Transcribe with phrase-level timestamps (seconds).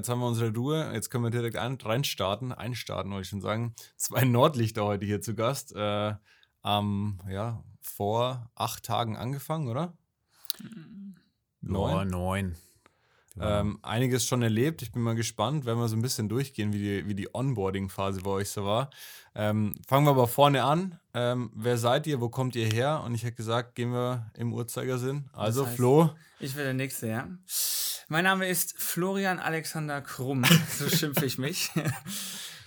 [0.00, 3.42] jetzt haben wir unsere Ruhe, jetzt können wir direkt ein, reinstarten, einstarten, wollte ich schon
[3.42, 3.74] sagen.
[3.96, 5.74] Zwei Nordlichter heute hier zu Gast.
[5.76, 6.14] Äh,
[6.64, 9.92] ähm, ja, vor acht Tagen angefangen, oder?
[11.60, 11.90] Neun.
[11.90, 12.56] Ja, neun.
[13.38, 14.82] Ähm, einiges schon erlebt.
[14.82, 18.22] Ich bin mal gespannt, wenn wir so ein bisschen durchgehen, wie die, wie die Onboarding-Phase
[18.22, 18.90] bei euch so war.
[19.34, 20.98] Ähm, fangen wir aber vorne an.
[21.14, 22.20] Ähm, wer seid ihr?
[22.20, 23.02] Wo kommt ihr her?
[23.04, 25.30] Und ich hätte gesagt, gehen wir im Uhrzeigersinn.
[25.32, 26.10] Also, das heißt, Flo.
[26.38, 27.28] Ich will der Nächste, ja.
[28.12, 31.70] Mein Name ist Florian Alexander Krumm, so schimpfe ich mich.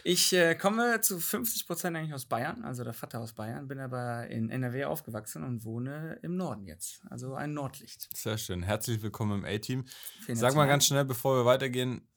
[0.06, 3.82] Ich äh, komme zu 50 Prozent eigentlich aus Bayern, also der Vater aus Bayern, bin
[3.82, 8.08] aber in NRW aufgewachsen und wohne im Norden jetzt, also ein Nordlicht.
[8.16, 8.64] Sehr schön.
[8.64, 9.84] Herzlich willkommen im A-Team.
[10.30, 12.08] Sag mal ganz schnell, bevor wir weitergehen,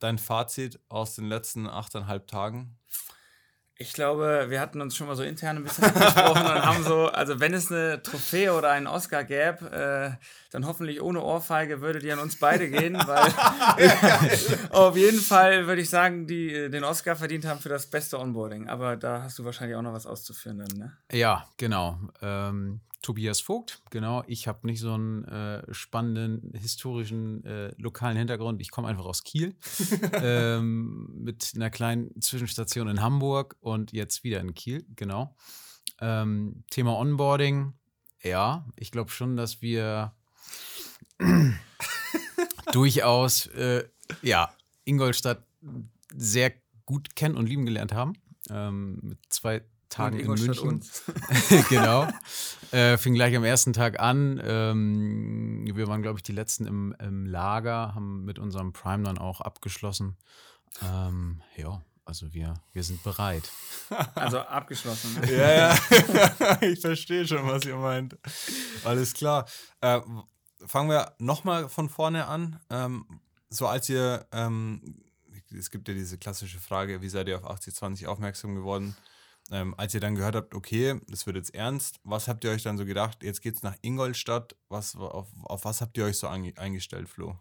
[0.00, 2.80] dein Fazit aus den letzten achteinhalb Tagen.
[3.76, 7.06] Ich glaube, wir hatten uns schon mal so intern ein bisschen angesprochen und haben so,
[7.06, 11.98] also wenn es eine Trophäe oder einen Oscar gäbe, äh, dann hoffentlich ohne Ohrfeige würde
[11.98, 13.32] die an uns beide gehen, weil
[14.70, 18.20] auf jeden Fall würde ich sagen, die äh, den Oscar verdient haben für das beste
[18.20, 18.68] Onboarding.
[18.68, 20.92] Aber da hast du wahrscheinlich auch noch was auszuführen dann, ne?
[21.10, 21.98] Ja, genau.
[22.20, 24.22] Ähm, Tobias Vogt, genau.
[24.28, 28.60] Ich habe nicht so einen äh, spannenden historischen äh, lokalen Hintergrund.
[28.60, 29.54] Ich komme einfach aus Kiel
[30.12, 35.36] ähm, mit einer kleinen Zwischenstation in Hamburg und jetzt wieder in Kiel, genau.
[36.00, 37.74] Ähm, Thema Onboarding,
[38.22, 40.14] ja, ich glaube schon, dass wir
[42.72, 43.84] durchaus, äh,
[44.22, 45.44] ja, Ingolstadt
[46.14, 46.52] sehr
[46.86, 48.14] gut kennen und lieben gelernt haben.
[48.50, 49.62] Ähm, mit zwei
[49.92, 50.82] Tagen in München.
[51.68, 52.08] genau.
[52.70, 54.40] Äh, fing gleich am ersten Tag an.
[54.42, 59.18] Ähm, wir waren, glaube ich, die letzten im, im, Lager, haben mit unserem Prime dann
[59.18, 60.16] auch abgeschlossen.
[60.82, 63.50] Ähm, ja, also wir, wir sind bereit.
[64.14, 65.20] Also abgeschlossen.
[65.20, 65.36] Ne?
[65.36, 66.62] ja, ja.
[66.62, 68.16] ich verstehe schon, was ihr meint.
[68.84, 69.46] Alles klar.
[69.82, 70.00] Äh,
[70.66, 72.58] fangen wir nochmal von vorne an.
[72.70, 73.04] Ähm,
[73.50, 75.02] so als ihr, ähm,
[75.54, 78.96] es gibt ja diese klassische Frage, wie seid ihr auf 8020 aufmerksam geworden?
[79.52, 82.62] Ähm, als ihr dann gehört habt, okay, das wird jetzt ernst, was habt ihr euch
[82.62, 83.22] dann so gedacht?
[83.22, 84.56] Jetzt geht es nach Ingolstadt.
[84.70, 87.38] Was, auf, auf was habt ihr euch so eingestellt, Flo?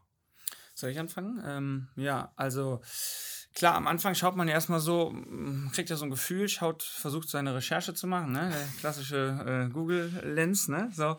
[0.74, 1.42] Soll ich anfangen?
[1.46, 2.82] Ähm, ja, also
[3.54, 5.16] klar, am Anfang schaut man ja erstmal so,
[5.72, 8.50] kriegt ja so ein Gefühl, schaut, versucht seine Recherche zu machen, ne?
[8.50, 10.90] Der klassische äh, Google-Lens, ne?
[10.94, 11.16] So.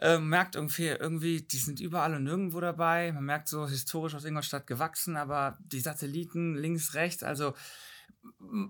[0.00, 3.10] Äh, merkt irgendwie, irgendwie, die sind überall und nirgendwo dabei.
[3.10, 7.54] Man merkt so historisch aus Ingolstadt gewachsen, aber die Satelliten links, rechts, also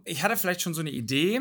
[0.04, 1.40] ich hatte vielleicht schon so eine Idee,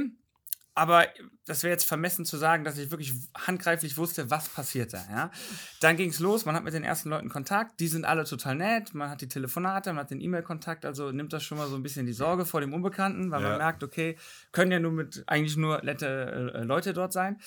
[0.76, 1.06] aber
[1.46, 5.06] das wäre jetzt vermessen zu sagen, dass ich wirklich handgreiflich wusste, was passiert da.
[5.10, 5.32] Ja?
[5.82, 8.56] Dann ging es los, man hat mit den ersten Leuten Kontakt, die sind alle total
[8.56, 11.76] nett, man hat die Telefonate, man hat den E-Mail-Kontakt, also nimmt das schon mal so
[11.76, 13.50] ein bisschen die Sorge vor dem Unbekannten, weil ja.
[13.50, 14.18] man merkt, okay,
[14.52, 17.40] können ja nur mit eigentlich nur nette äh, Leute dort sein.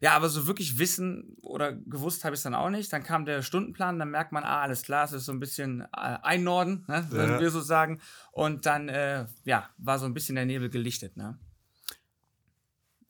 [0.00, 2.90] Ja, aber so wirklich wissen oder gewusst habe ich es dann auch nicht.
[2.92, 5.82] Dann kam der Stundenplan, dann merkt man, ah, alles klar, es ist so ein bisschen
[5.82, 7.40] äh, ein Norden, ne, würden ja.
[7.40, 8.00] wir so sagen.
[8.32, 11.38] Und dann, äh, ja, war so ein bisschen der Nebel gelichtet, ne?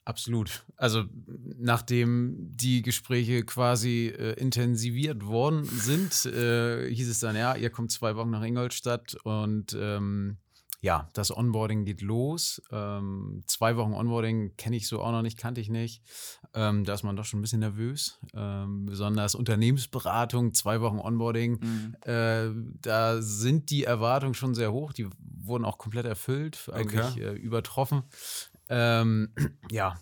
[0.04, 0.64] Absolut.
[0.76, 1.04] Also
[1.56, 7.92] nachdem die Gespräche quasi äh, intensiviert worden sind, äh, hieß es dann, ja, ihr kommt
[7.92, 10.38] zwei Wochen nach Ingolstadt und ähm,
[10.80, 12.62] ja, das Onboarding geht los.
[12.72, 16.02] Ähm, zwei Wochen Onboarding kenne ich so auch noch nicht, kannte ich nicht.
[16.54, 18.18] Ähm, da ist man doch schon ein bisschen nervös.
[18.34, 21.60] Ähm, besonders Unternehmensberatung, zwei Wochen Onboarding.
[21.60, 21.96] Mhm.
[22.02, 22.50] Äh,
[22.82, 24.92] da sind die Erwartungen schon sehr hoch.
[24.92, 27.24] Die wurden auch komplett erfüllt, eigentlich okay.
[27.24, 28.02] äh, übertroffen.
[28.68, 29.32] Ähm,
[29.70, 29.98] ja,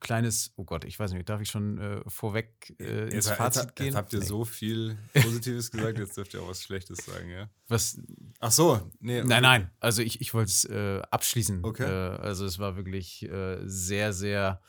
[0.00, 3.64] kleines, oh Gott, ich weiß nicht, darf ich schon äh, vorweg äh, ins jetzt, Fazit
[3.64, 3.86] jetzt, gehen?
[3.86, 4.26] Jetzt habt ihr nee.
[4.26, 7.48] so viel Positives gesagt, jetzt dürft ihr auch was Schlechtes sagen, ja?
[7.68, 8.00] Was?
[8.40, 9.22] Ach so, nee.
[9.22, 11.64] Nein, nein, also ich, ich wollte es äh, abschließen.
[11.64, 11.84] Okay.
[11.84, 14.60] Äh, also es war wirklich äh, sehr, sehr,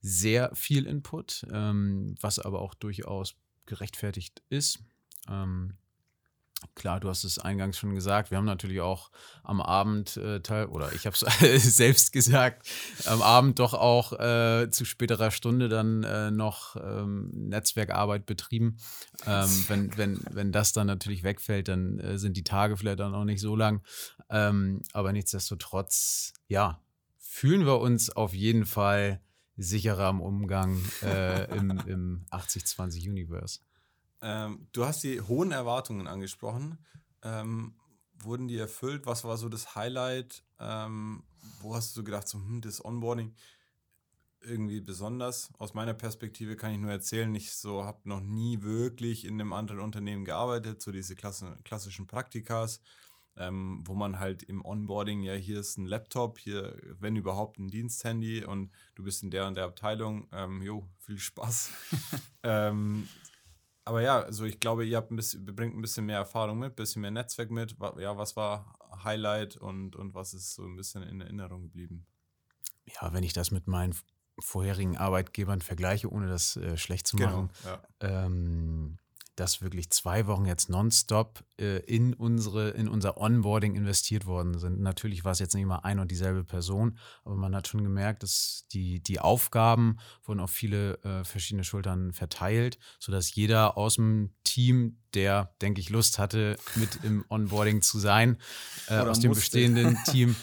[0.00, 3.34] sehr viel Input, ähm, was aber auch durchaus
[3.66, 4.80] gerechtfertigt ist.
[5.28, 5.76] Ähm,
[6.74, 8.32] Klar, du hast es eingangs schon gesagt.
[8.32, 9.12] Wir haben natürlich auch
[9.44, 12.68] am Abend äh, teil oder ich habe es selbst gesagt,
[13.06, 18.78] am Abend doch auch äh, zu späterer Stunde dann äh, noch ähm, Netzwerkarbeit betrieben.
[19.24, 23.14] Ähm, wenn, wenn, wenn das dann natürlich wegfällt, dann äh, sind die Tage vielleicht dann
[23.14, 23.82] auch nicht so lang.
[24.28, 26.82] Ähm, aber nichtsdestotrotz, ja,
[27.18, 29.20] fühlen wir uns auf jeden Fall
[29.58, 33.60] sicherer im Umgang äh, im, im 80-20 Universe.
[34.22, 36.78] Ähm, du hast die hohen Erwartungen angesprochen.
[37.22, 37.74] Ähm,
[38.20, 39.06] wurden die erfüllt?
[39.06, 40.44] Was war so das Highlight?
[40.58, 41.22] Ähm,
[41.60, 43.34] wo hast du so gedacht, so, hm, das Onboarding
[44.40, 45.50] irgendwie besonders?
[45.58, 49.52] Aus meiner Perspektive kann ich nur erzählen, ich so habe noch nie wirklich in einem
[49.52, 52.80] anderen Unternehmen gearbeitet, so diese Klasse, klassischen Praktikas.
[53.38, 57.68] Ähm, wo man halt im Onboarding, ja, hier ist ein Laptop, hier, wenn überhaupt, ein
[57.68, 61.70] Diensthandy und du bist in der und der Abteilung, ähm, jo, viel Spaß.
[62.42, 63.08] ähm,
[63.84, 66.72] aber ja, also ich glaube, ihr habt ein bisschen, bringt ein bisschen mehr Erfahrung mit,
[66.72, 67.76] ein bisschen mehr Netzwerk mit.
[67.98, 72.06] Ja, was war Highlight und, und was ist so ein bisschen in Erinnerung geblieben?
[72.86, 73.94] Ja, wenn ich das mit meinen
[74.38, 78.26] vorherigen Arbeitgebern vergleiche, ohne das äh, schlecht zu genau, machen, genau, ja.
[78.26, 78.98] ähm,
[79.38, 84.80] dass wirklich zwei Wochen jetzt nonstop äh, in, unsere, in unser Onboarding investiert worden sind.
[84.80, 88.22] Natürlich war es jetzt nicht immer ein und dieselbe Person, aber man hat schon gemerkt,
[88.24, 94.34] dass die, die Aufgaben wurden auf viele äh, verschiedene Schultern verteilt, sodass jeder aus dem
[94.42, 98.38] Team, der, denke ich, Lust hatte, mit im Onboarding zu sein,
[98.88, 99.42] äh, aus dem musste.
[99.42, 100.34] bestehenden Team,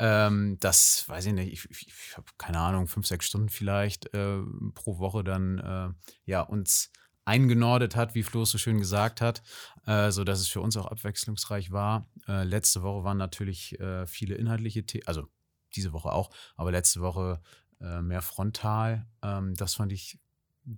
[0.00, 4.12] ähm, das weiß ich nicht, ich, ich, ich habe keine Ahnung, fünf, sechs Stunden vielleicht
[4.14, 4.38] äh,
[4.74, 6.90] pro Woche dann äh, ja uns
[7.24, 9.42] eingenordet hat, wie Flo so schön gesagt hat,
[9.86, 12.08] äh, so dass es für uns auch abwechslungsreich war.
[12.26, 15.28] Äh, letzte Woche waren natürlich äh, viele inhaltliche Themen, also
[15.74, 17.40] diese Woche auch, aber letzte Woche
[17.80, 19.06] äh, mehr frontal.
[19.22, 20.18] Ähm, das fand ich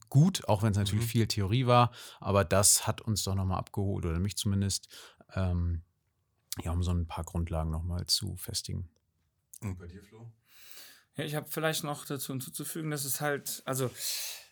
[0.08, 1.10] gut, auch wenn es natürlich mhm.
[1.10, 4.88] viel Theorie war, aber das hat uns doch nochmal abgeholt, oder mich zumindest,
[5.34, 5.82] ähm,
[6.62, 8.88] ja, um so ein paar Grundlagen nochmal zu festigen.
[9.60, 10.30] Und bei dir, Flo?
[11.16, 13.90] Ja, ich habe vielleicht noch dazu hinzuzufügen, dass es halt, also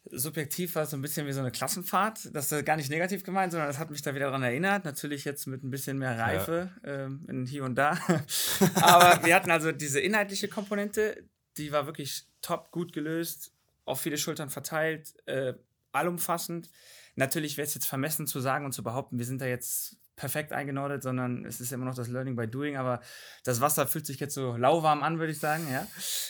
[0.05, 2.35] subjektiv war es so ein bisschen wie so eine Klassenfahrt.
[2.35, 4.85] Das ist gar nicht negativ gemeint, sondern das hat mich da wieder daran erinnert.
[4.85, 7.05] Natürlich jetzt mit ein bisschen mehr Reife ja.
[7.05, 7.99] ähm, in hier und da.
[8.77, 11.25] Aber wir hatten also diese inhaltliche Komponente,
[11.57, 13.53] die war wirklich top, gut gelöst,
[13.85, 15.55] auf viele Schultern verteilt, äh,
[15.93, 16.71] allumfassend.
[17.17, 20.53] Natürlich wäre es jetzt vermessen zu sagen und zu behaupten, wir sind da jetzt perfekt
[20.53, 22.77] eingenordet, sondern es ist immer noch das Learning by Doing.
[22.77, 23.01] Aber
[23.45, 25.87] das Wasser fühlt sich jetzt so lauwarm an, würde ich sagen, ja,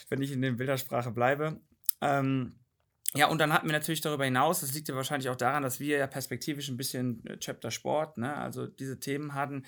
[0.08, 1.60] wenn ich in der Bildersprache bleibe.
[2.00, 2.59] Ähm,
[3.14, 5.80] ja, und dann hatten wir natürlich darüber hinaus, das liegt ja wahrscheinlich auch daran, dass
[5.80, 9.64] wir ja perspektivisch ein bisschen äh, Chapter Sport, ne, also diese Themen hatten,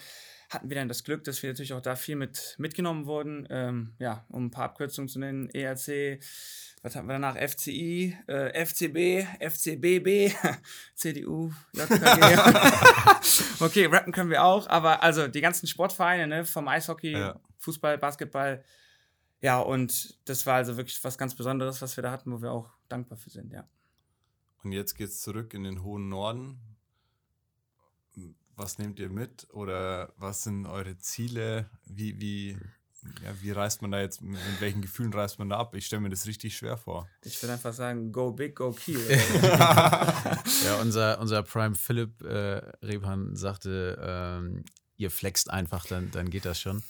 [0.48, 3.48] hatten wir dann das Glück, dass wir natürlich auch da viel mit mitgenommen wurden.
[3.50, 6.22] Ähm, ja, um ein paar Abkürzungen zu nennen, ERC,
[6.82, 7.36] was hatten wir danach?
[7.36, 10.34] FCI, äh, FCB, FCBB,
[10.94, 12.38] CDU, JKG.
[13.60, 17.40] okay, rappen können wir auch, aber also die ganzen Sportvereine, ne, vom Eishockey, ja.
[17.58, 18.62] Fußball, Basketball,
[19.42, 22.52] ja, und das war also wirklich was ganz Besonderes, was wir da hatten, wo wir
[22.52, 23.68] auch dankbar für sind, ja.
[24.62, 26.60] Und jetzt geht es zurück in den hohen Norden.
[28.54, 31.68] Was nehmt ihr mit oder was sind eure Ziele?
[31.84, 32.50] Wie, wie,
[33.24, 35.74] ja, wie reist man da jetzt, mit welchen Gefühlen reist man da ab?
[35.74, 37.08] Ich stelle mir das richtig schwer vor.
[37.24, 39.00] Ich würde einfach sagen, go big, go kill.
[39.42, 44.64] ja, unser, unser Prime Philipp äh, Rebhan sagte, ähm,
[45.02, 46.82] ihr flext einfach, dann, dann geht das schon.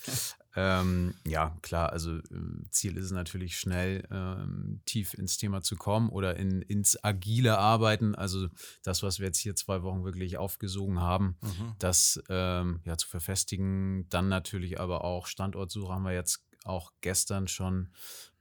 [0.54, 5.76] Ähm, ja, klar, also ähm, Ziel ist es natürlich schnell ähm, tief ins Thema zu
[5.76, 8.14] kommen oder in, ins agile Arbeiten.
[8.14, 8.48] Also
[8.82, 11.72] das, was wir jetzt hier zwei Wochen wirklich aufgesogen haben, mhm.
[11.78, 14.06] das ähm, ja zu verfestigen.
[14.10, 17.88] Dann natürlich aber auch Standortsuche haben wir jetzt auch gestern schon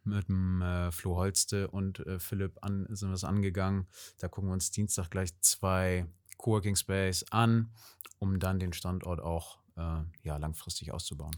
[0.04, 3.88] mit dem äh, Flo Holste und äh, Philipp an, sind wir es angegangen.
[4.20, 6.08] Da gucken wir uns Dienstag gleich zwei
[6.38, 7.72] Coworking Space an,
[8.20, 11.36] um dann den Standort auch äh, ja, langfristig auszubauen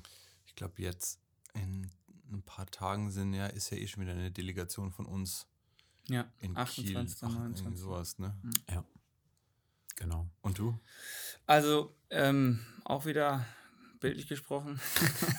[0.53, 1.19] ich glaube, jetzt
[1.56, 1.89] in
[2.31, 5.47] ein paar Tagen sind ja, ist ja eh schon wieder eine Delegation von uns.
[6.09, 7.19] Ja, in 28.
[7.19, 7.27] Kiel.
[7.27, 7.80] 29.
[7.80, 8.38] sowas, ne?
[8.44, 8.51] Mhm.
[8.69, 8.85] Ja.
[9.95, 10.30] Genau.
[10.41, 10.80] Und du?
[11.47, 13.45] Also, ähm, auch wieder
[14.00, 14.80] bildlich gesprochen.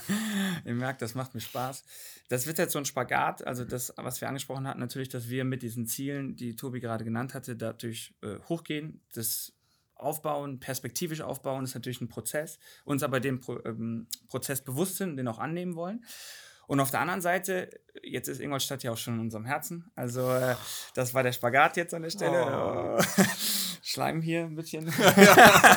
[0.64, 1.84] Ihr merkt, das macht mir Spaß.
[2.28, 5.44] Das wird jetzt so ein Spagat, also das, was wir angesprochen hatten, natürlich, dass wir
[5.44, 9.00] mit diesen Zielen, die Tobi gerade genannt hatte, dadurch äh, hochgehen.
[9.12, 9.52] Das
[10.04, 15.16] aufbauen, perspektivisch aufbauen, ist natürlich ein Prozess, uns aber dem Pro ähm, Prozess bewusst sind,
[15.16, 16.04] den auch annehmen wollen.
[16.66, 17.68] Und auf der anderen Seite,
[18.02, 19.90] jetzt ist Ingolstadt ja auch schon in unserem Herzen.
[19.94, 20.56] Also, äh,
[20.94, 22.98] das war der Spagat jetzt an der Stelle.
[22.98, 23.02] Oh.
[23.82, 24.86] Schleim hier ein bisschen.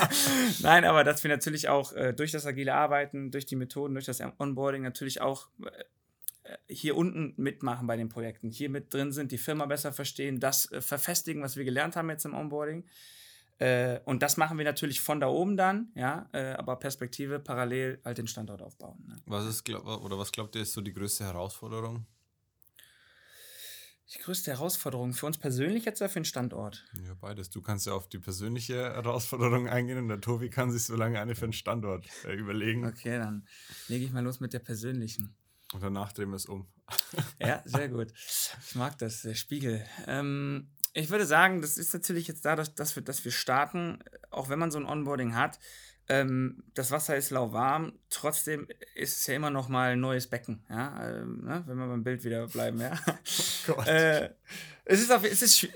[0.61, 4.05] Nein, aber dass wir natürlich auch äh, durch das agile Arbeiten, durch die Methoden, durch
[4.05, 9.33] das Onboarding natürlich auch äh, hier unten mitmachen bei den Projekten, hier mit drin sind,
[9.33, 12.85] die Firma besser verstehen, das äh, verfestigen, was wir gelernt haben jetzt im Onboarding
[13.59, 17.99] äh, und das machen wir natürlich von da oben dann, ja, äh, aber Perspektive parallel
[18.05, 19.03] halt den Standort aufbauen.
[19.07, 19.15] Ne?
[19.25, 22.05] Was ist, glaub, oder was glaubt ihr, ist so die größte Herausforderung?
[24.13, 26.85] Die größte Herausforderung für uns persönlich jetzt oder für den Standort?
[27.03, 27.49] Ja, beides.
[27.49, 31.19] Du kannst ja auf die persönliche Herausforderung eingehen und der Tobi kann sich so lange
[31.19, 32.85] eine für den Standort äh, überlegen.
[32.85, 33.45] Okay, dann
[33.89, 35.35] lege ich mal los mit der persönlichen.
[35.73, 36.67] Und danach drehen wir es um.
[37.39, 38.13] ja, sehr gut.
[38.15, 39.85] Ich mag das, der Spiegel.
[40.05, 43.99] Ähm, ich würde sagen, das ist natürlich jetzt da, dass, wir, dass wir starten,
[44.31, 45.59] auch wenn man so ein Onboarding hat.
[46.09, 50.63] Ähm, das Wasser ist lauwarm, trotzdem ist es ja immer noch mal ein neues Becken,
[50.69, 51.63] ja, ähm, ne?
[51.67, 52.97] wenn wir beim Bild wieder bleiben, ja.
[53.67, 54.29] Oh äh,
[54.85, 55.69] es ist, auf, es ist, äh,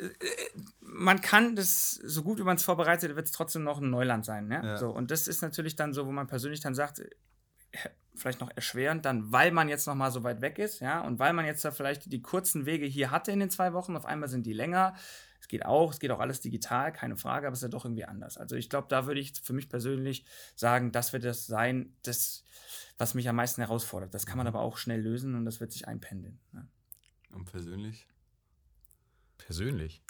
[0.79, 4.23] man kann das, so gut wie man es vorbereitet, wird es trotzdem noch ein Neuland
[4.23, 4.61] sein, ne?
[4.63, 4.77] ja.
[4.77, 7.01] So, und das ist natürlich dann so, wo man persönlich dann sagt,
[8.15, 11.20] vielleicht noch erschwerend, dann weil man jetzt noch mal so weit weg ist, ja, und
[11.20, 14.06] weil man jetzt da vielleicht die kurzen Wege hier hatte in den zwei Wochen, auf
[14.06, 14.96] einmal sind die länger.
[15.48, 18.06] geht auch, es geht auch alles digital, keine Frage, aber es ist ja doch irgendwie
[18.06, 18.38] anders.
[18.38, 20.25] Also ich glaube, da würde ich für mich persönlich
[20.56, 22.44] sagen, das wird das sein, das,
[22.98, 24.13] was mich am meisten herausfordert.
[24.13, 24.56] Das kann man mhm.
[24.56, 26.39] aber auch schnell lösen und das wird sich einpendeln.
[26.51, 26.68] Ne?
[27.32, 28.08] Und persönlich?
[29.38, 30.03] Persönlich?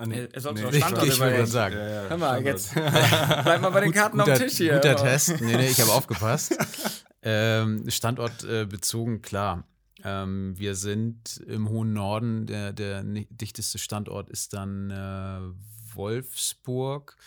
[0.00, 1.76] Ah, nee, er sollte nee, Standort ich würde sagen.
[1.76, 4.76] Ja, ja, Hör mal, jetzt bleib mal bei den Karten guter, auf dem Tisch hier.
[4.76, 5.42] Guter Test.
[5.42, 6.56] Nee, nee, ich habe aufgepasst.
[7.22, 9.64] ähm, Standort äh, bezogen, klar.
[10.02, 12.46] Ähm, wir sind im hohen Norden.
[12.46, 17.18] Der, der dichteste Standort ist dann äh, Wolfsburg.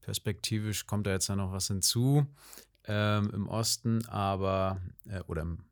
[0.00, 2.28] Perspektivisch kommt da jetzt noch was hinzu.
[2.84, 5.64] Ähm, Im Osten, aber, äh, oder im,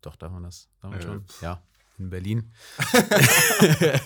[0.00, 0.68] doch, darf man das?
[0.80, 1.24] Darf man äh, schon?
[1.40, 1.60] Ja,
[1.98, 2.52] in Berlin.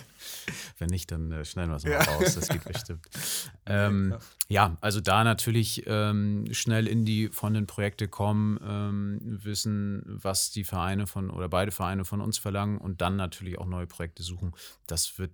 [0.79, 2.03] Wenn nicht, dann äh, schneiden wir es mal ja.
[2.03, 2.35] raus.
[2.35, 3.07] Das geht bestimmt.
[3.65, 4.17] Ähm,
[4.49, 10.51] ja, also da natürlich ähm, schnell in die von den Projekte kommen, ähm, wissen, was
[10.51, 14.25] die Vereine von oder beide Vereine von uns verlangen und dann natürlich auch neue Projekte
[14.25, 14.53] suchen.
[14.89, 15.31] Das wird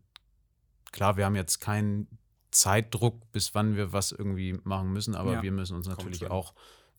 [0.92, 2.06] klar, wir haben jetzt keinen
[2.50, 5.42] Zeitdruck, bis wann wir was irgendwie machen müssen, aber ja.
[5.42, 6.52] wir müssen uns natürlich auch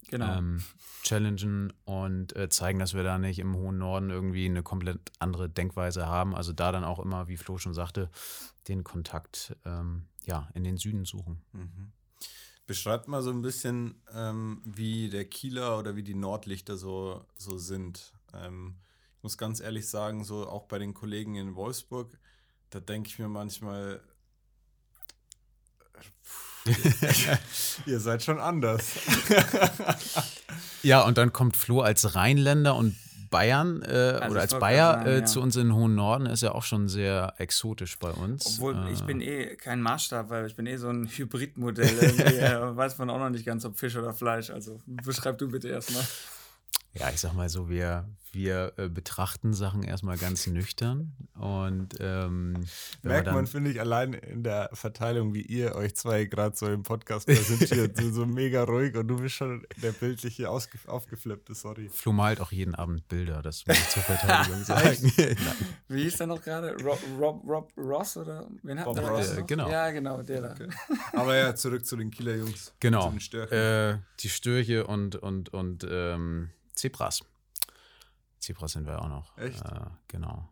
[0.08, 0.38] genau.
[0.38, 0.64] ähm,
[1.04, 5.50] challengen und äh, zeigen, dass wir da nicht im hohen Norden irgendwie eine komplett andere
[5.50, 6.36] Denkweise haben.
[6.36, 8.10] Also da dann auch immer, wie Flo schon sagte,
[8.68, 11.42] den Kontakt ähm, ja, in den Süden suchen.
[11.54, 11.92] Mhm.
[12.68, 17.58] Beschreibt mal so ein bisschen, ähm, wie der Kieler oder wie die Nordlichter so, so
[17.58, 18.14] sind.
[18.34, 18.76] Ähm,
[19.18, 22.20] ich muss ganz ehrlich sagen, so auch bei den Kollegen in Wolfsburg,
[22.70, 24.02] da denke ich mir manchmal,
[27.86, 28.92] Ihr seid schon anders.
[30.84, 32.96] ja, und dann kommt Flo als Rheinländer und
[33.30, 35.26] Bayern äh, also oder als Bayer sagen, äh, ja.
[35.26, 38.58] zu uns in den hohen Norden ist ja auch schon sehr exotisch bei uns.
[38.58, 41.98] Obwohl äh, ich bin eh kein Maßstab, weil ich bin eh so ein Hybridmodell.
[42.02, 42.24] Irgendwie,
[42.78, 44.50] weiß man auch noch nicht ganz, ob Fisch oder Fleisch.
[44.50, 46.04] Also beschreib du bitte erstmal.
[46.94, 51.14] Ja, ich sag mal so, wir, wir äh, betrachten Sachen erstmal ganz nüchtern.
[51.36, 52.66] Und ähm,
[53.02, 56.84] merkt man, finde ich, allein in der Verteilung, wie ihr euch zwei gerade so im
[56.84, 61.90] Podcast präsentiert, so, so mega ruhig und du bist schon der bildliche aufgeflippte, sorry.
[61.90, 65.14] Flo malt auch jeden Abend Bilder, das muss ich zur Verteidigung sagen.
[65.88, 66.76] wie hieß der noch gerade?
[66.84, 69.38] Rob, Rob, Rob, Ross oder wen hat Bob der Ross?
[69.38, 69.70] Äh, genau.
[69.70, 70.52] Ja, genau, der da.
[70.52, 70.70] Okay.
[71.14, 72.74] Aber ja, zurück zu den Kieler Jungs.
[72.80, 73.14] Genau.
[73.34, 77.22] Äh, die Störche und, und, und ähm, Zebras.
[78.40, 79.38] Zebras sind wir auch noch.
[79.38, 79.62] Echt?
[79.64, 80.50] Äh, genau.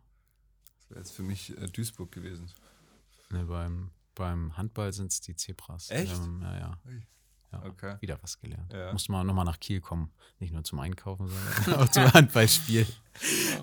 [0.78, 2.50] Das wäre jetzt für mich äh, Duisburg gewesen.
[3.30, 5.90] Ne, beim, beim Handball sind es die Zebras.
[5.90, 6.14] Echt?
[6.14, 6.78] Ähm, ja, ja.
[7.52, 7.64] ja.
[7.64, 7.96] Okay.
[8.00, 8.72] Wieder was gelernt.
[8.72, 8.92] Ja.
[8.92, 10.12] Muss man nochmal nach Kiel kommen.
[10.38, 12.86] Nicht nur zum Einkaufen, sondern auch zum Handballspiel.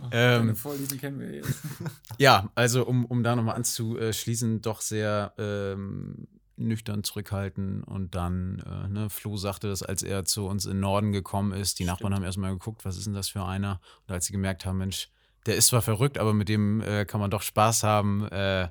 [0.01, 1.61] Oh, ähm, Vorlieben kennen wir jetzt.
[2.17, 8.87] ja, also um, um da nochmal anzuschließen, doch sehr ähm, nüchtern zurückhalten und dann, äh,
[8.87, 11.99] ne, Flo sagte das, als er zu uns in den Norden gekommen ist, die Stimmt.
[11.99, 13.81] Nachbarn haben erstmal geguckt, was ist denn das für einer?
[14.07, 15.09] Und als sie gemerkt haben, Mensch,
[15.45, 18.69] der ist zwar verrückt, aber mit dem äh, kann man doch Spaß haben, äh,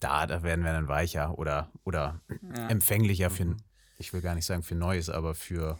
[0.00, 2.20] da, da werden wir dann weicher oder, oder
[2.54, 2.68] ja.
[2.68, 3.56] empfänglicher für, mhm.
[3.98, 5.78] ich will gar nicht sagen für Neues, aber für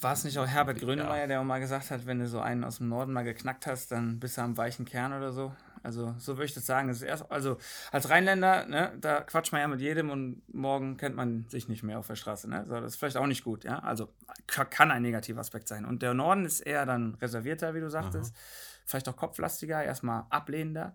[0.00, 2.62] war es nicht auch Herbert Grönemeyer, der auch mal gesagt hat, wenn du so einen
[2.62, 5.52] aus dem Norden mal geknackt hast, dann bist du am weichen Kern oder so?
[5.82, 6.88] Also so würde ich das sagen.
[6.88, 7.58] Das erst, also
[7.92, 11.82] als Rheinländer, ne, da quatscht man ja mit jedem und morgen kennt man sich nicht
[11.82, 12.48] mehr auf der Straße.
[12.48, 12.64] Ne?
[12.68, 13.78] So, das ist vielleicht auch nicht gut, ja.
[13.78, 14.12] Also
[14.46, 15.84] kann ein negativer Aspekt sein.
[15.84, 18.34] Und der Norden ist eher dann reservierter, wie du sagtest.
[18.34, 18.42] Aha.
[18.86, 20.94] Vielleicht auch kopflastiger, erstmal ablehnender.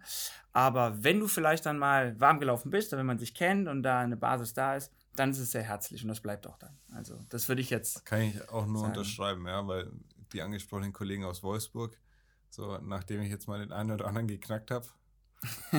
[0.51, 3.99] Aber wenn du vielleicht dann mal warm gelaufen bist, wenn man sich kennt und da
[3.99, 6.75] eine Basis da ist, dann ist es sehr herzlich und das bleibt auch dann.
[6.91, 8.03] Also das würde ich jetzt.
[8.05, 8.93] Kann ich auch nur sagen.
[8.93, 9.91] unterschreiben, ja, weil
[10.33, 11.95] die angesprochenen Kollegen aus Wolfsburg,
[12.53, 14.85] so, nachdem ich jetzt mal den einen oder anderen geknackt habe,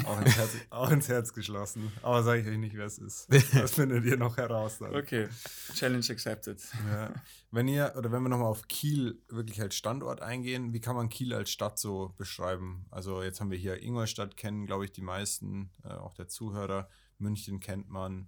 [0.04, 1.93] auch, ins Herz, auch ins Herz geschlossen.
[2.02, 3.28] Aber sage ich euch nicht, wer es ist.
[3.54, 4.95] Das findet ihr noch heraus dann.
[4.95, 5.28] Okay,
[5.73, 6.61] Challenge accepted.
[6.90, 7.14] Ja.
[7.52, 11.09] Wenn ihr, oder wenn wir nochmal auf Kiel wirklich als Standort eingehen, wie kann man
[11.09, 12.87] Kiel als Stadt so beschreiben?
[12.90, 16.88] Also jetzt haben wir hier Ingolstadt, kennen glaube ich die meisten, äh, auch der Zuhörer.
[17.19, 18.26] München kennt man,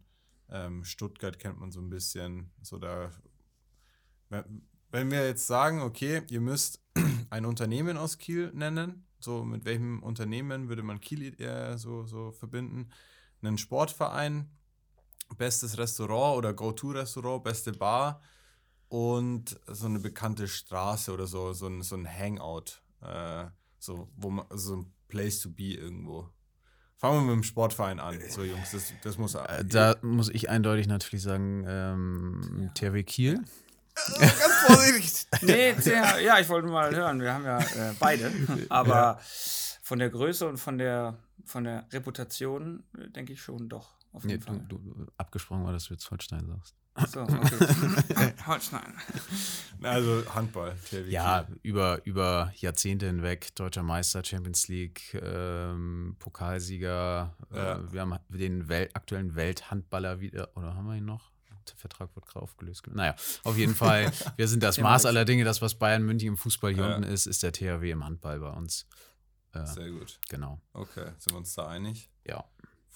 [0.48, 2.52] ähm, Stuttgart kennt man so ein bisschen.
[2.62, 3.10] So da,
[4.90, 6.80] wenn wir jetzt sagen, okay, ihr müsst
[7.30, 9.06] ein Unternehmen aus Kiel nennen.
[9.18, 12.90] So, mit welchem Unternehmen würde man Kiel eher so, so verbinden?
[13.42, 14.50] Einen Sportverein,
[15.36, 18.20] bestes Restaurant oder Go-To-Restaurant, beste Bar
[18.88, 22.82] und so eine bekannte Straße oder so, so ein, so ein Hangout.
[23.02, 23.46] Äh,
[23.78, 26.28] so, wo man, so ein Place to be irgendwo.
[26.96, 28.18] Fangen wir mit dem Sportverein an.
[28.28, 29.34] So, Jungs, das, das muss.
[29.34, 33.44] Äh, da muss ich eindeutig natürlich sagen, ähm, THW Kiel.
[34.18, 35.26] Ganz vorsichtig.
[35.42, 37.20] nee, sehr, ja, ich wollte mal hören.
[37.20, 38.30] Wir haben ja äh, beide.
[38.68, 39.20] Aber ja.
[39.82, 43.96] von der Größe und von der, von der Reputation äh, denke ich schon doch.
[44.12, 44.60] Auf jeden nee, Fall.
[44.68, 46.74] Du, du, abgesprochen war, dass du jetzt Holstein sagst.
[47.12, 48.32] So, okay.
[48.46, 48.94] Holstein.
[49.82, 50.74] Also Handball.
[50.90, 57.34] THW ja, über, über Jahrzehnte hinweg deutscher Meister, Champions League, ähm, Pokalsieger.
[57.54, 57.72] Ja.
[57.74, 61.35] Äh, wir haben den Wel aktuellen Welthandballer wieder, oder haben wir ihn noch?
[61.70, 62.86] Der Vertrag wird gerade aufgelöst.
[62.88, 65.44] Naja, auf jeden Fall, wir sind das Maß aller Dinge.
[65.44, 66.96] Das, was Bayern München im Fußball hier ja.
[66.96, 68.86] unten ist, ist der THW im Handball bei uns.
[69.52, 70.20] Äh, Sehr gut.
[70.28, 70.60] Genau.
[70.72, 72.10] Okay, sind wir uns da einig?
[72.24, 72.44] Ja.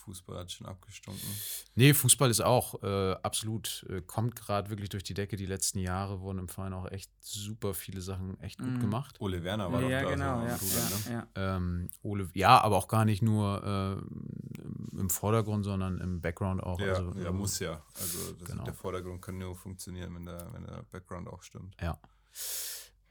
[0.01, 1.29] Fußball hat schon abgestunken.
[1.75, 5.37] Nee, Fußball ist auch äh, absolut, äh, kommt gerade wirklich durch die Decke.
[5.37, 8.81] Die letzten Jahre wurden im Verein auch echt super viele Sachen echt gut mm.
[8.81, 9.21] gemacht.
[9.21, 10.15] Ole Werner war ja, doch da.
[10.15, 11.29] Genau, so ja, ja, ne?
[11.37, 11.57] ja.
[11.57, 16.81] Ähm, Ole, ja, aber auch gar nicht nur äh, im Vordergrund, sondern im Background auch.
[16.81, 17.83] Ja, also, ja muss ja.
[17.95, 18.65] Also genau.
[18.65, 21.77] der Vordergrund kann nur funktionieren, wenn der, wenn der Background auch stimmt.
[21.81, 21.99] Ja.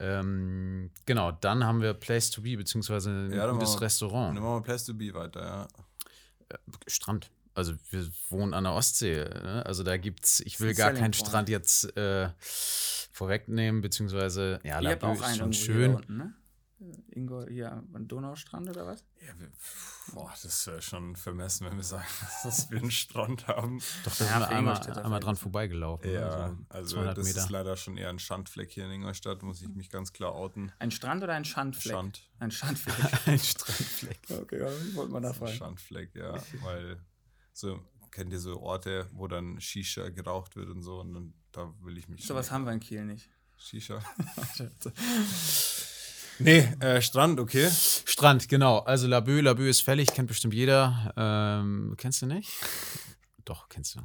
[0.00, 4.34] Ähm, genau, dann haben wir Place to Be, beziehungsweise ein ja, gutes wir, Restaurant.
[4.34, 5.68] Dann machen wir Place to Be weiter, ja.
[6.50, 7.30] Äh, Strand.
[7.54, 9.24] Also wir wohnen an der Ostsee.
[9.24, 9.64] Ne?
[9.66, 15.12] Also da gibt's, ich will gar keinen Strand jetzt äh, vorwegnehmen, beziehungsweise ja, La Bö
[15.12, 15.96] ist schon schön.
[15.96, 16.34] Unten, ne?
[17.10, 19.04] Ingo, hier am Donaustrand oder was?
[19.26, 19.50] Ja, wir,
[20.14, 22.06] boah, das wäre schon vermessen, wenn wir sagen,
[22.42, 23.80] dass wir einen Strand haben.
[24.04, 26.10] Doch, da ja, sind wir einmal, einmal dran vorbeigelaufen.
[26.10, 27.40] Ja, also, also das Meter.
[27.40, 30.72] ist leider schon eher ein Schandfleck hier in Ingolstadt, muss ich mich ganz klar outen.
[30.78, 31.92] Ein Strand oder ein Schandfleck?
[31.92, 32.30] Schand.
[32.38, 33.26] Ein Schandfleck.
[33.26, 34.20] ein Strandfleck.
[34.40, 35.52] Okay, ja, wollte man da fragen.
[35.52, 36.98] Schandfleck, ja, weil
[37.52, 41.74] so kennt ihr so Orte, wo dann Shisha geraucht wird und so und dann, da
[41.82, 42.26] will ich mich.
[42.26, 43.28] So was haben wir in Kiel nicht.
[43.58, 44.02] Shisha.
[46.40, 47.68] Nee, äh, Strand, okay.
[47.70, 48.78] Strand, genau.
[48.78, 51.12] Also Labö, Labö ist fällig, kennt bestimmt jeder.
[51.16, 52.50] Ähm, kennst du nicht?
[53.44, 54.00] Doch, kennst du.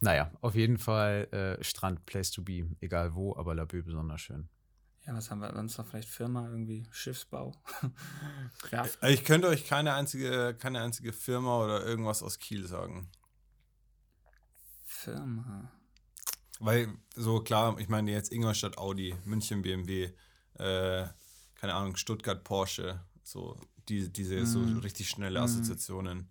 [0.00, 4.48] Naja, auf jeden Fall äh, Strand, Place to be, egal wo, aber Labö besonders schön.
[5.06, 5.86] Ja, was haben wir sonst noch?
[5.86, 7.54] Vielleicht Firma, irgendwie Schiffsbau.
[8.70, 8.86] ja.
[9.02, 13.10] Äh, ich könnte euch keine einzige, keine einzige Firma oder irgendwas aus Kiel sagen.
[14.84, 15.72] Firma.
[16.60, 20.12] Weil, so klar, ich meine jetzt Ingolstadt Audi, München BMW,
[20.58, 21.06] äh,
[21.54, 24.46] keine Ahnung, Stuttgart Porsche, so die, diese mm.
[24.46, 25.44] so richtig schnelle mhm.
[25.44, 26.28] Assoziationen.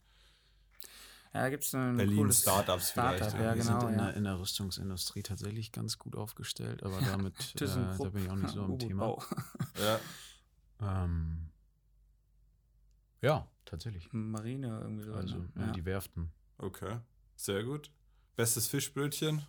[1.33, 3.39] Ja, da gibt es ein Berlin Startups Startup, vielleicht.
[3.39, 4.05] Ja, genau, sind in, ja.
[4.05, 8.35] der, in, der, Rüstungsindustrie tatsächlich ganz gut aufgestellt, aber damit äh, da bin ich auch
[8.35, 9.17] nicht so am Thema.
[9.79, 9.99] ja.
[10.81, 11.49] Ähm,
[13.21, 14.09] ja, tatsächlich.
[14.11, 15.13] Marine irgendwie so.
[15.13, 15.49] Also ne?
[15.57, 15.71] ja.
[15.71, 16.31] die Werften.
[16.57, 16.99] Okay,
[17.35, 17.91] sehr gut.
[18.35, 19.43] Bestes Fischbrötchen?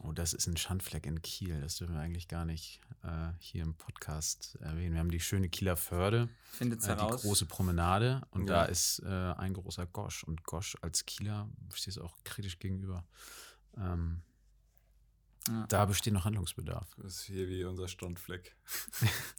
[0.00, 1.60] Oh, das ist ein Schandfleck in Kiel.
[1.60, 4.94] Das dürfen wir eigentlich gar nicht äh, hier im Podcast erwähnen.
[4.94, 8.54] Wir haben die schöne Kieler Förde, Findet's äh, die große Promenade und ja.
[8.54, 10.24] da ist äh, ein großer Gosch.
[10.24, 13.04] Und Gosch als Kieler steht es auch kritisch gegenüber.
[13.76, 14.22] Ähm,
[15.48, 15.66] ja.
[15.68, 16.94] Da besteht noch Handlungsbedarf.
[16.96, 18.56] Das ist hier wie unser Strandfleck.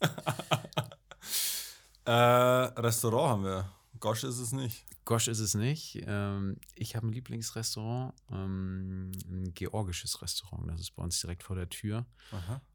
[2.04, 3.72] äh, Restaurant haben wir.
[4.00, 4.84] Gosch ist es nicht.
[5.04, 6.02] Gosch ist es nicht.
[6.06, 10.68] Ähm, ich habe ein Lieblingsrestaurant, ähm, ein georgisches Restaurant.
[10.68, 12.06] Das ist bei uns direkt vor der Tür.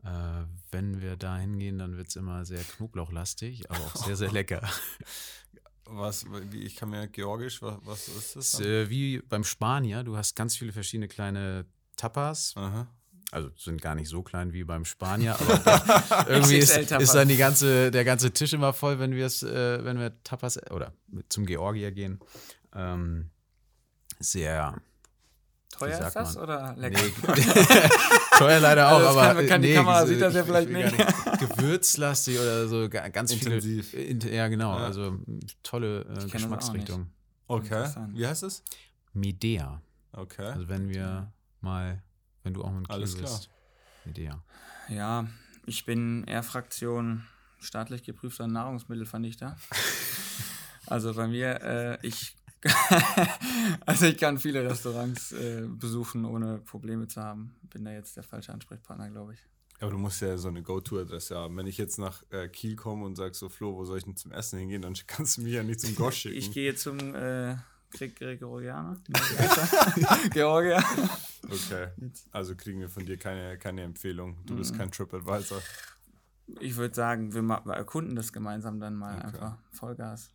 [0.04, 4.32] Äh, wenn wir da hingehen, dann wird es immer sehr knoblauchlastig, aber auch sehr, sehr
[4.32, 4.68] lecker.
[5.92, 8.54] Was, wie, ich kann mir georgisch, was, was ist das?
[8.54, 12.54] Ist, äh, wie beim Spanier, du hast ganz viele verschiedene kleine Tapas.
[12.56, 12.88] Aha
[13.32, 17.38] also sind gar nicht so klein wie beim Spanier, aber irgendwie ist, ist, dann die
[17.38, 20.94] ganze, der ganze Tisch immer voll, wenn wir es, äh, wenn wir Tapas oder
[21.30, 22.20] zum Georgier gehen.
[22.74, 23.30] Ähm,
[24.20, 24.76] sehr
[25.80, 26.44] Teuer ist das man?
[26.44, 27.00] oder lecker?
[27.02, 27.44] Nee.
[28.38, 30.98] Teuer leider auch, also aber kann, kann nee, die Kamera sieht das ja vielleicht nicht.
[31.40, 33.90] Gewürzlastig oder so, ganz Intensiv.
[33.92, 34.36] viele.
[34.36, 34.78] Ja, genau.
[34.78, 34.86] Ja.
[34.86, 35.18] Also
[35.64, 37.08] tolle äh, Geschmacksrichtung.
[37.48, 37.88] Okay.
[38.14, 38.64] Wie heißt es?
[39.14, 39.82] Medea.
[40.12, 40.48] Okay.
[40.48, 42.02] Also wenn wir mal
[42.44, 43.30] wenn du auch mit Alles klar.
[43.30, 43.50] bist.
[44.06, 44.42] Mit dir.
[44.88, 45.28] Ja,
[45.66, 47.26] ich bin eher Fraktion
[47.60, 49.58] staatlich geprüfter Nahrungsmittelvernichter.
[50.88, 52.36] also bei mir, äh, ich
[53.86, 57.56] also ich kann viele Restaurants äh, besuchen, ohne Probleme zu haben.
[57.70, 59.40] Bin da jetzt der falsche Ansprechpartner, glaube ich.
[59.80, 61.56] Aber du musst ja so eine Go-To-Adresse haben.
[61.56, 64.18] Wenn ich jetzt nach äh, Kiel komme und sage so, Flo, wo soll ich denn
[64.18, 66.38] zum Essen hingehen, dann kannst du mich ja nicht zum Gosch schicken.
[66.38, 67.56] ich gehe zum äh,
[67.92, 68.98] Gregorianer.
[70.32, 70.84] Georgia.
[71.44, 71.88] Okay.
[72.32, 74.38] Also kriegen wir von dir keine, keine Empfehlung.
[74.46, 74.78] Du bist mhm.
[74.78, 75.62] kein TripAdvisor.
[76.60, 79.28] Ich würde sagen, wir, wir, erkunden das gemeinsam dann mal okay.
[79.28, 79.58] einfach.
[79.72, 80.30] Vollgas.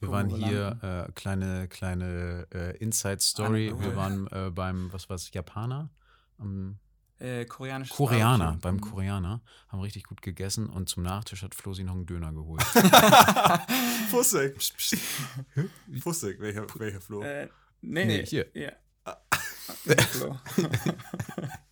[0.00, 3.74] Wir waren hier, äh, kleine, kleine äh, Inside-Story.
[3.78, 5.90] Wir waren äh, beim, was war es, Japaner?
[6.38, 6.78] Am
[7.20, 8.80] äh, koreanisches Koreaner, beim mhm.
[8.80, 9.42] Koreaner.
[9.68, 12.62] Haben richtig gut gegessen und zum Nachtisch hat Flo sich noch einen Döner geholt.
[14.10, 14.56] Fussig.
[16.00, 17.22] Fussig, welcher, welcher Flo?
[17.22, 17.48] Äh,
[17.82, 18.46] nee, nee, hier.
[18.54, 18.72] Ja.
[19.04, 19.16] Ah.
[20.10, 20.38] Flo.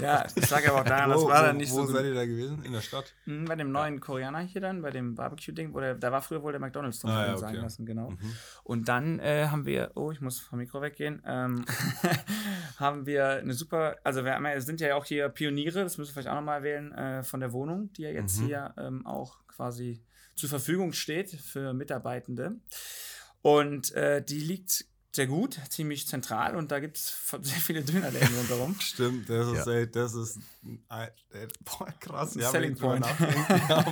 [0.00, 1.88] ja, das lag aber auch daran, das war dann nicht wo so.
[1.88, 2.64] Wo seid ihr da gewesen?
[2.64, 3.14] In der Stadt?
[3.26, 4.00] Mhm, bei dem neuen ja.
[4.00, 7.10] Koreaner hier dann, bei dem Barbecue-Ding, wo der, da war früher wohl der McDonalds drin,
[7.10, 7.40] ah, ja, okay.
[7.40, 8.10] sagen lassen, genau.
[8.10, 8.32] Mhm.
[8.64, 11.64] Und dann äh, haben wir, oh, ich muss vom Mikro weggehen, ähm,
[12.76, 16.28] haben wir eine super, also wir sind ja auch hier Pioniere, das müssen wir vielleicht
[16.28, 18.46] auch nochmal wählen, äh, von der Wohnung, die ja jetzt mhm.
[18.46, 20.02] hier ähm, auch quasi
[20.34, 22.56] zur Verfügung steht für Mitarbeitende.
[23.42, 24.86] Und äh, die liegt
[25.18, 28.76] sehr gut, ziemlich zentral und da gibt es sehr viele Dönerläden rundherum.
[28.78, 29.72] Stimmt, das ist, ja.
[29.72, 30.38] ey, das ist
[30.88, 31.08] äh,
[31.64, 32.36] boah, krass.
[32.36, 33.04] Ja, Selling Point.
[33.68, 33.84] ja,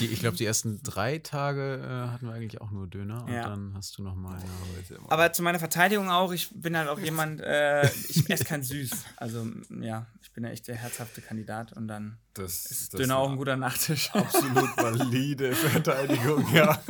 [0.00, 3.32] die, ich glaube, die ersten drei Tage äh, hatten wir eigentlich auch nur Döner und
[3.34, 3.50] ja.
[3.50, 4.38] dann hast du nochmal.
[4.40, 4.96] Ja.
[5.08, 8.92] Aber zu meiner Verteidigung auch, ich bin halt auch jemand, äh, ich esse kein Süß.
[9.16, 9.46] Also
[9.78, 13.28] ja, ich bin ja echt der herzhafte Kandidat und dann das, ist das Döner auch
[13.28, 14.10] ein guter Nachtisch.
[14.14, 16.80] Absolut valide Verteidigung, ja.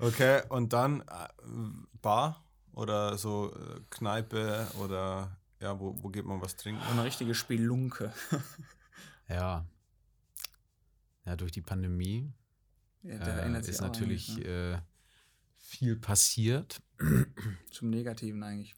[0.00, 1.28] okay, und dann äh,
[2.02, 2.42] Bar?
[2.72, 6.82] Oder so äh, Kneipe oder ja, wo, wo geht man was trinken?
[6.90, 8.12] Eine richtige Spelunke.
[9.28, 9.64] ja.
[11.24, 12.32] Ja, durch die Pandemie
[13.02, 14.44] ja, äh, ist natürlich ne?
[14.44, 14.78] äh,
[15.58, 16.82] viel passiert.
[17.70, 18.74] Zum Negativen eigentlich.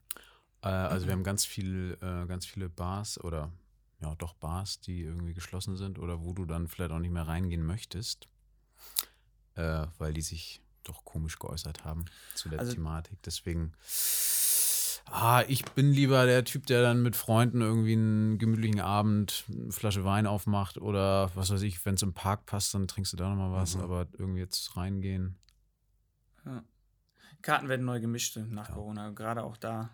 [0.62, 3.52] Äh, also wir haben ganz viel, äh, ganz viele Bars oder
[4.00, 7.26] ja doch Bars, die irgendwie geschlossen sind oder wo du dann vielleicht auch nicht mehr
[7.26, 8.28] reingehen möchtest,
[9.54, 13.22] äh, weil die sich doch komisch geäußert haben zu der also, Thematik.
[13.22, 13.72] Deswegen,
[15.06, 19.72] ah, ich bin lieber der Typ, der dann mit Freunden irgendwie einen gemütlichen Abend eine
[19.72, 23.16] Flasche Wein aufmacht oder was weiß ich, wenn es im Park passt, dann trinkst du
[23.16, 23.82] da nochmal was, mhm.
[23.82, 25.36] aber irgendwie jetzt reingehen.
[26.44, 26.64] Ja.
[27.42, 28.74] Karten werden neu gemischt nach ja.
[28.74, 29.90] Corona, gerade auch da.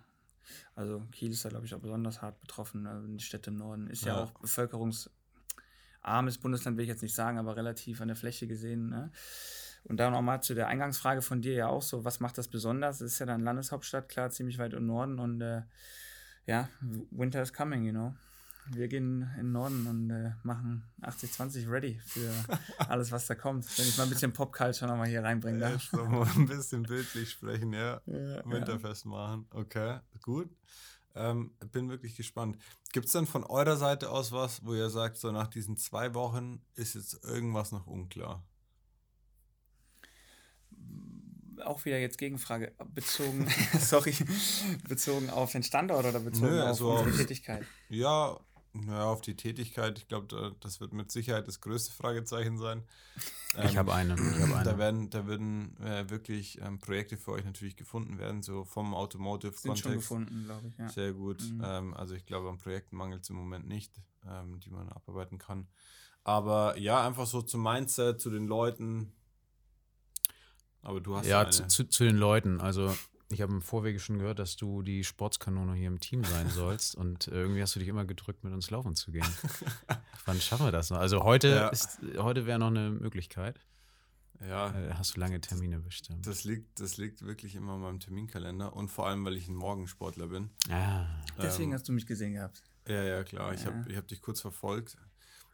[0.75, 2.83] Also Kiel ist da, glaube ich, auch besonders hart betroffen.
[2.83, 3.05] Ne?
[3.09, 7.39] Die Städte im Norden ist ja, ja auch bevölkerungsarmes Bundesland, will ich jetzt nicht sagen,
[7.39, 8.89] aber relativ an der Fläche gesehen.
[8.89, 9.11] Ne?
[9.85, 13.01] Und dann nochmal zu der Eingangsfrage von dir ja auch so, was macht das besonders?
[13.01, 15.63] Es ist ja dann Landeshauptstadt, klar, ziemlich weit im Norden und äh,
[16.47, 16.69] ja,
[17.11, 18.15] Winter is coming, you know.
[18.73, 22.31] Wir gehen in den Norden und äh, machen 80-20 ready für
[22.79, 23.67] alles, was da kommt.
[23.79, 25.73] Wenn ich mal ein bisschen Popculture nochmal hier reinbringen darf.
[25.73, 28.01] Jetzt mal ein bisschen bildlich sprechen, ja.
[28.07, 29.11] ja Winterfest ja.
[29.11, 29.47] machen.
[29.51, 30.51] Okay, gut.
[31.15, 32.59] Ähm, bin wirklich gespannt.
[32.93, 36.15] Gibt es denn von eurer Seite aus was, wo ihr sagt, so nach diesen zwei
[36.15, 38.45] Wochen ist jetzt irgendwas noch unklar?
[41.63, 43.47] Auch wieder jetzt Gegenfrage, bezogen,
[43.79, 44.15] sorry,
[44.89, 47.65] bezogen auf den Standort oder bezogen Nö, also auf unsere Tätigkeit?
[47.89, 48.39] Ja,
[48.87, 49.99] ja, auf die Tätigkeit.
[49.99, 52.85] Ich glaube, das wird mit Sicherheit das größte Fragezeichen sein.
[53.65, 54.15] ich ähm, habe eine.
[54.15, 54.65] Ich hab eine.
[54.65, 58.95] Da werden, da werden äh, wirklich ähm, Projekte für euch natürlich gefunden werden, so vom
[58.95, 59.83] Automotive-Kontext.
[59.83, 60.79] schon gefunden, glaube ich.
[60.79, 60.89] Ja.
[60.89, 61.43] Sehr gut.
[61.43, 61.63] Mhm.
[61.65, 63.93] Ähm, also ich glaube, an Projekten mangelt es im Moment nicht,
[64.25, 65.67] ähm, die man abarbeiten kann.
[66.23, 69.13] Aber ja, einfach so zum Mindset, zu den Leuten,
[70.83, 72.61] aber du hast ja zu, zu, zu, den Leuten.
[72.61, 72.97] Also
[73.31, 76.95] ich habe im Vorwege schon gehört, dass du die Sportskanone hier im Team sein sollst
[76.95, 79.27] und irgendwie hast du dich immer gedrückt, mit uns laufen zu gehen.
[80.25, 80.99] Wann schaffen wir das noch?
[80.99, 81.69] Also heute ja.
[81.69, 83.61] ist heute wäre noch eine Möglichkeit.
[84.41, 84.71] Ja.
[84.71, 86.27] Äh, hast du lange Termine bestimmt.
[86.27, 89.55] Das liegt, das liegt wirklich immer in meinem Terminkalender und vor allem, weil ich ein
[89.55, 90.51] Morgensportler bin.
[90.71, 91.07] Ah.
[91.41, 92.63] Deswegen ähm, hast du mich gesehen gehabt.
[92.89, 93.53] Ja, ja, klar.
[93.53, 94.97] Ich habe ich hab dich kurz verfolgt.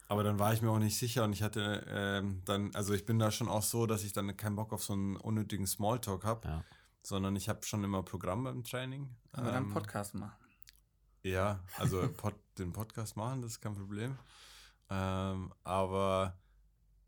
[0.09, 3.05] Aber dann war ich mir auch nicht sicher und ich hatte ähm, dann, also ich
[3.05, 6.23] bin da schon auch so, dass ich dann keinen Bock auf so einen unnötigen Smalltalk
[6.23, 6.63] habe, ja.
[7.01, 9.09] sondern ich habe schon immer Programm beim Training.
[9.33, 10.35] Aber ähm, dann Podcast machen.
[11.23, 14.17] Ja, also Pod, den Podcast machen, das ist kein Problem.
[14.89, 16.37] Ähm, aber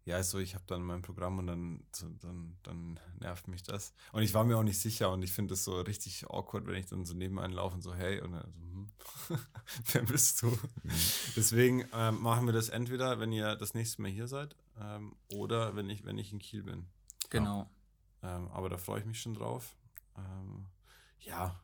[0.09, 1.83] ja, also ich habe dann mein Programm und dann,
[2.19, 3.93] dann, dann nervt mich das.
[4.11, 6.75] Und ich war mir auch nicht sicher und ich finde es so richtig awkward, wenn
[6.75, 8.89] ich dann so neben einen laufe und so, hey, und dann so, hm,
[9.93, 10.47] wer bist du?
[10.47, 10.89] Mhm.
[11.35, 15.75] Deswegen ähm, machen wir das entweder, wenn ihr das nächste Mal hier seid ähm, oder
[15.75, 16.87] wenn ich, wenn ich in Kiel bin.
[17.29, 17.69] Genau.
[18.23, 18.37] Ja.
[18.37, 19.75] Ähm, aber da freue ich mich schon drauf.
[20.17, 20.65] Ähm,
[21.19, 21.59] ja,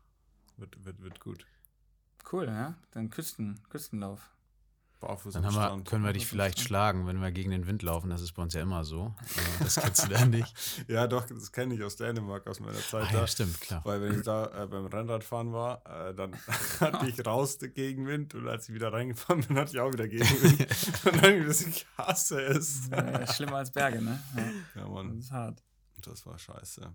[0.57, 1.47] wird, wird, wird gut.
[2.31, 2.75] Cool, ja?
[2.91, 4.29] Dann Küsten, Küstenlauf.
[5.05, 8.09] Barfuß dann haben wir, können wir dich vielleicht schlagen, wenn wir gegen den Wind laufen.
[8.09, 9.13] Das ist bei uns ja immer so.
[9.59, 10.53] Das kennst du da nicht.
[10.87, 13.07] ja, doch, das kenne ich aus Dänemark, aus meiner Zeit.
[13.11, 13.81] Ah, ja, stimmt, klar.
[13.85, 16.35] Weil wenn ich da äh, beim Rennradfahren war, äh, dann
[16.79, 20.07] hatte ich raus gegen Wind und als ich wieder reingefahren bin, hatte ich auch wieder
[20.07, 20.67] Gegenwind.
[21.05, 22.89] und dann, dass ich hasse es.
[22.89, 24.19] Ja, schlimmer als Berge, ne?
[24.35, 25.15] Ja, ja Mann.
[25.15, 25.63] Das ist hart.
[26.01, 26.91] Das war scheiße.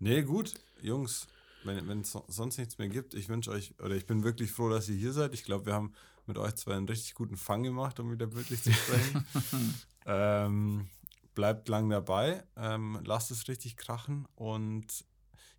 [0.00, 1.26] Nee, gut, Jungs,
[1.64, 4.88] wenn es sonst nichts mehr gibt, ich wünsche euch, oder ich bin wirklich froh, dass
[4.88, 5.34] ihr hier seid.
[5.34, 5.92] Ich glaube, wir haben
[6.26, 9.24] mit euch zwei einen richtig guten Fang gemacht, um wieder wirklich zu sprechen.
[10.06, 10.88] ähm,
[11.34, 15.04] bleibt lang dabei, ähm, lasst es richtig krachen und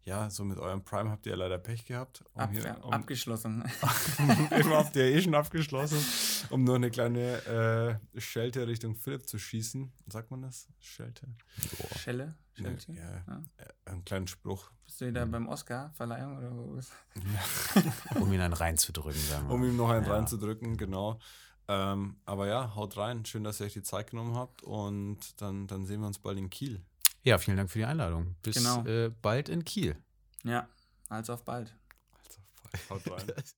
[0.04, 2.24] ja, so mit eurem Prime habt ihr ja leider Pech gehabt.
[2.34, 3.64] Um Ab, hier, um, abgeschlossen.
[4.52, 6.04] Eben habt ihr eh schon abgeschlossen,
[6.50, 9.92] um nur eine kleine äh, Schelte Richtung Philipp zu schießen.
[10.08, 10.68] Sagt man das?
[10.80, 11.28] Schelte?
[11.80, 11.98] Oh.
[11.98, 12.36] Schelle?
[12.54, 12.92] Schelte?
[12.92, 13.44] Ne, ja, ja.
[13.58, 14.72] Äh, einen kleinen Spruch.
[14.86, 15.32] Bist du wieder mhm.
[15.32, 18.16] beim Oscar-Verleihung oder wo ja.
[18.20, 19.54] Um ihn einen reinzudrücken, sagen wir.
[19.54, 20.14] Um ihm noch einen ja.
[20.14, 21.20] reinzudrücken, genau.
[21.68, 23.26] Ähm, aber ja, haut rein.
[23.26, 26.40] Schön, dass ihr euch die Zeit genommen habt und dann, dann sehen wir uns bald
[26.40, 26.84] in Kiel.
[27.24, 28.36] Ja, vielen Dank für die Einladung.
[28.42, 28.86] Bis genau.
[28.86, 29.96] äh, bald in Kiel.
[30.44, 30.68] Ja,
[31.10, 31.76] als auf bald.
[32.24, 32.38] Als
[32.90, 33.08] auf bald.
[33.08, 33.44] Haut rein.